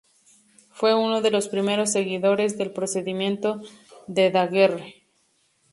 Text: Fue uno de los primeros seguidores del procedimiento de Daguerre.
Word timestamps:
Fue 0.71 0.95
uno 0.95 1.21
de 1.21 1.29
los 1.29 1.47
primeros 1.47 1.91
seguidores 1.91 2.57
del 2.57 2.71
procedimiento 2.71 3.61
de 4.07 4.31
Daguerre. 4.31 5.03